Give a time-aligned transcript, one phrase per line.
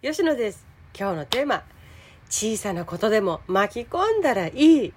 [0.00, 0.64] 吉野です。
[0.96, 1.64] 今日のテーマ
[2.30, 4.94] 小さなことでも巻き込んだらいい。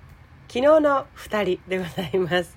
[0.47, 2.55] 昨日の2人でございます。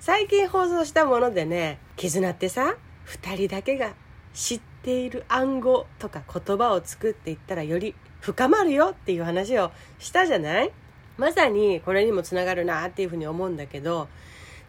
[0.00, 2.74] 最近放送したものでね絆ってさ
[3.06, 3.94] 2人だけが
[4.34, 9.70] 知っている暗号とか言葉を作っていったらより深まるよっていう話を
[10.00, 10.72] したじゃない？
[11.16, 14.08] まさにこれにもつながるなっていうふうに思うんだけど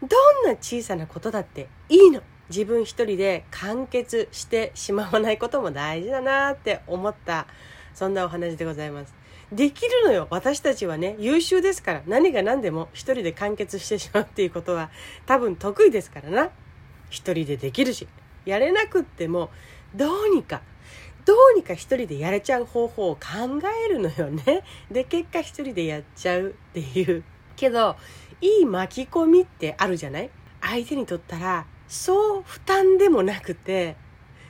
[0.00, 2.22] どんな小さなことだっていいの？
[2.50, 7.46] 自分一人で完結してしまわないことも大事だなって思った
[7.94, 9.14] そんなお話でございます。
[9.52, 10.28] できるのよ。
[10.30, 12.02] 私たちはね優秀ですから。
[12.06, 14.90] 何が何でも一人で完結してしまうっていうことは
[15.26, 16.50] 多分得意ですからな。
[17.08, 18.06] 一人でできるし。
[18.44, 19.50] やれなくっても
[19.94, 20.62] どうにか
[21.24, 23.20] どうにか一人でやれちゃう方法を考
[23.86, 24.62] えるのよね。
[24.90, 27.24] で結果一人でやっちゃうっていう。
[27.56, 27.96] けど
[28.40, 30.30] いい巻き込みってあるじゃない？
[30.62, 33.96] 相手にとったらそう負担でもなくて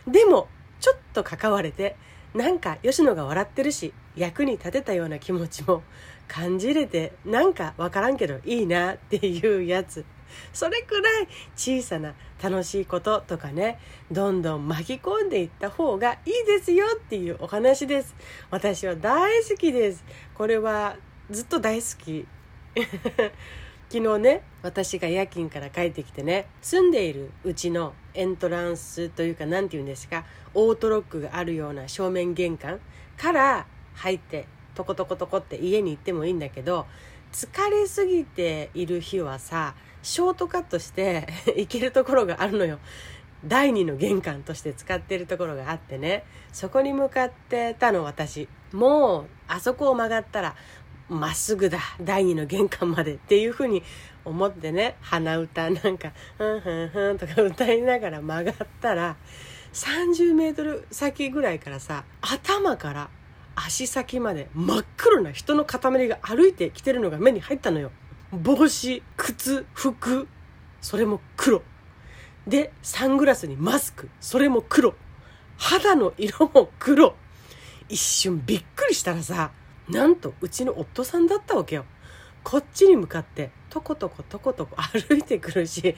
[0.07, 0.47] でも
[0.79, 1.97] ちょっと関われて
[2.35, 5.83] なんか吉野が笑ってるし役に立てたような気持ちも
[6.29, 10.05] 感じれてなんかわからんけどいいなっていうやつ。
[10.53, 13.81] それくらい小さな楽しいこととかね
[14.13, 18.15] どんどん巻き込んでいった方がいいですよっていうお話です。
[18.51, 20.05] 私は大好きです。
[20.35, 20.97] これは
[21.31, 22.27] ずっと大好き。
[23.93, 30.25] 昨日ね私が夜勤から帰ってきてね住んでいるうちのエントランスというか何て言うんですか
[30.55, 32.79] オートロックがあるような正面玄関
[33.17, 34.47] から入って
[34.77, 36.87] トコトコトコって家に行ってもいいんだけど
[37.33, 41.27] 疲れすぎている日はさショートカットして
[41.59, 42.79] 行けるところがあるのよ。
[43.47, 46.25] 第二の玄関として使ってるところがあってね。
[46.53, 48.49] そこに向かってたの私。
[48.73, 50.55] もうあそこを曲がったら
[51.11, 53.83] まっすぐだ第二の玄関までっていうふうに
[54.25, 59.17] 思ってね鼻歌なんか「ふんふんふん」とか歌いながら曲がったら
[59.73, 63.11] 30メートル先ぐらいからさ頭から
[63.57, 67.91] 足先まで真っ黒な人の塊が歩いてきてるのが目に入ったのよ。
[68.33, 70.29] 帽子靴服
[70.81, 71.63] それも黒。
[72.47, 74.95] でサングラスにマスクそれも黒。
[75.57, 77.17] 肌の色も黒。
[77.89, 79.51] 一瞬びっくりしたらさ
[79.91, 81.85] なんとうちの夫さんだったわけよ。
[82.43, 85.95] こっちに向かってとことことことこ歩いてくるし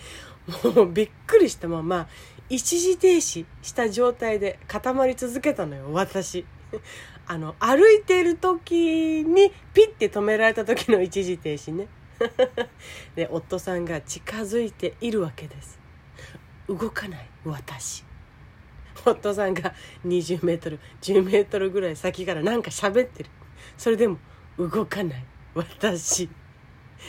[0.64, 2.08] もうびっくりしたまま
[2.48, 6.44] 一時停止した状態で固まり続けたのよ私。
[7.24, 11.86] あの歩いてる時にピッて止められた時の一時停止ね。
[13.14, 15.78] で夫さんが近づいているわけです。
[16.68, 18.04] 動かない私。
[19.04, 19.74] 夫さんが
[20.06, 23.30] 20メートル10メートルぐらい先からなんか喋ってる。
[23.76, 24.18] それでも
[24.58, 25.24] 動かない。
[25.54, 26.28] 私。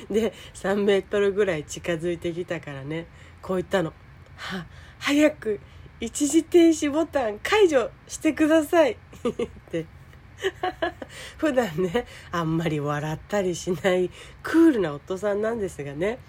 [0.09, 3.05] で3メートルぐらい近づいてきたからね。
[3.41, 3.93] こう言ったの
[4.37, 4.65] 「は
[4.99, 5.59] 早く
[5.99, 8.93] 一時停止ボタン解除してください」
[9.23, 9.85] って。
[11.37, 14.09] 普段ねあんまり笑ったりしない
[14.41, 16.19] クールな夫さんなんですがね。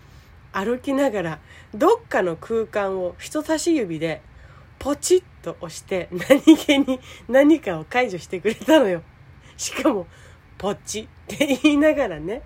[0.52, 1.40] 歩きながら
[1.74, 4.22] どっかの空間を人差し指で
[4.78, 9.02] ポチッと押して何気に何かを解除してくれたのよ。
[9.58, 10.06] しかも
[10.58, 11.08] ポチ。
[11.24, 12.42] って言いながらね。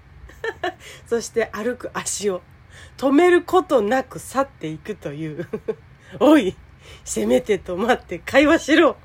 [1.06, 2.42] そして歩く足を。
[2.96, 5.48] 止めることなく去っていくという。
[6.20, 6.56] おい
[7.04, 8.96] せめて止まって会話しろ。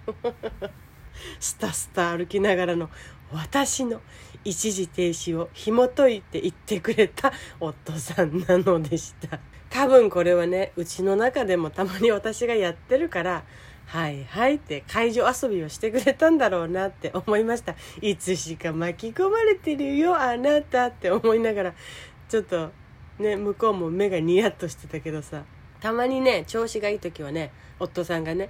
[1.39, 2.89] スタスタ歩きながらの
[3.31, 4.01] 私の
[4.43, 9.39] 一時停止を紐解いて言ってくれた夫さんなのでした。
[9.69, 13.43] 多分これはねうちの中でもたまに私がやってるから
[13.85, 17.75] はいはいって会場遊びをしてくれたんだろうなって思いました。
[18.01, 21.73] いつしか巻き込まれてるよあなたって思いながら。
[22.27, 22.71] ちょっと
[23.19, 25.43] ね向こうも目がニヤッとしてたけどさ。
[25.79, 28.49] たまにね調子がいい時はね夫さんがね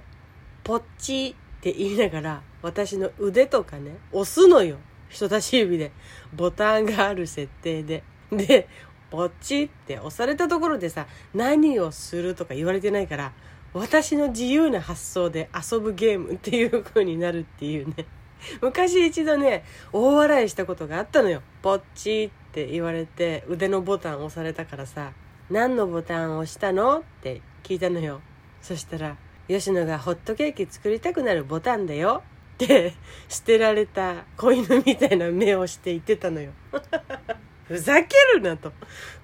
[0.62, 4.78] ポッチって言いながら私の腕とかね押すのよ。
[5.08, 5.92] 人差し指で。
[6.34, 8.02] ボタンがある設定で。
[8.32, 8.68] で
[9.10, 13.32] ポッチって押されたところでさ何をするとか言われてないから
[13.74, 18.06] 私の自由な発想で遊ぶゲームっていう風になるっていうね。
[18.62, 21.42] 昔一度ね大笑いしたことがあったのよ。
[21.60, 25.12] ポッチって言われて腕のボタン押されたからさ
[25.50, 28.20] 何のボタン押したのって聞いたのよ。
[28.62, 29.16] そしたら
[29.48, 32.22] 吉野がホットケーキ作りたくなるボタンだよ。
[32.54, 32.94] って
[33.28, 36.52] 捨てられた子犬みたいな目をして言ってたのよ。
[37.66, 38.72] ふざけるなと。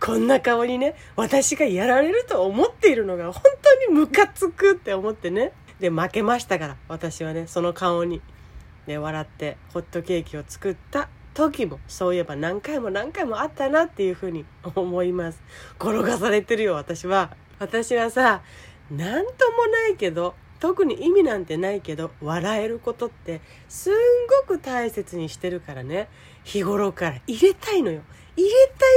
[0.01, 5.53] こんな顔にね、私がやられると思っているのが本当にムカつくって思ってね。
[5.79, 8.21] で、負けましたから、私はね、その顔に。
[8.87, 14.45] で、笑ってホットケーキを作った時も、そういえば何回も何回もあったなっていうふうに
[14.75, 15.43] 思います。
[15.79, 17.37] 転がされてるよ、私は。
[17.59, 18.43] 私はさ、
[18.91, 23.95] なんともないけど、特に意味なんてないけど笑えることってすん
[24.47, 26.09] ごく大切にしてるからね
[26.45, 28.03] 日頃から入れたいのよ
[28.37, 28.51] 入れ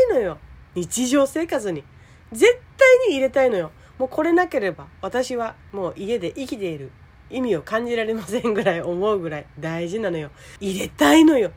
[0.09, 0.38] たいのよ。
[0.75, 1.83] 日常生活に。
[2.31, 3.71] 絶対に入れたいのよ。
[4.00, 6.91] もうこれなければ私はもう家で生きている
[7.30, 10.31] 意味を感じられませんぐらい思うぐらい大事なのよ。
[10.59, 11.51] 入れたいのよ。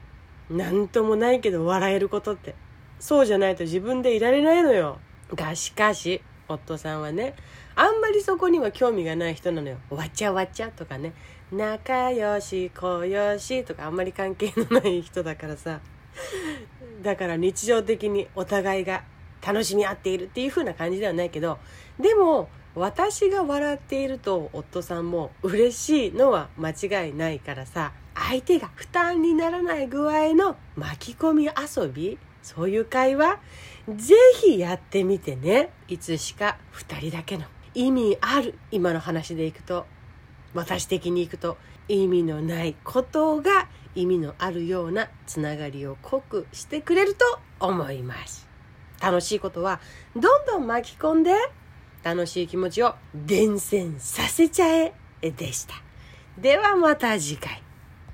[0.50, 2.54] なんともないけど笑えることって。
[2.98, 4.98] そうじゃないと自分でいられないのよ。
[5.34, 7.34] がしかし夫さんはね
[7.74, 9.78] あんまりそこには興味がない人なのよ。
[9.90, 11.14] わちゃわちゃとかね。
[11.50, 15.80] 仲良し小良しとかあんまり関係のない人だからさ。
[17.06, 19.04] だから日常的にお互いが
[19.40, 21.58] 楽しみ合っているっていう風な感じではないけど
[22.00, 33.38] でも私が笑っていると夫さんも嬉しいのは間違いないからさ相手が負担にならない具合の巻き込み遊びそういう会話
[33.88, 35.70] ぜひやってみてね。
[35.86, 37.44] いつしか2人だけの
[37.74, 39.86] 意味ある今の話でいくと
[40.54, 41.56] 私的にいくと
[41.88, 47.24] 意味のないことが意味のあるようなつながりを濃くしてくれると
[47.58, 48.46] 思います。
[49.02, 49.80] 楽しいことは
[50.14, 51.32] どんどん巻き込んで
[52.04, 55.74] 楽しい気持ちを伝染させちゃえでした。
[56.38, 57.65] ではまた次回。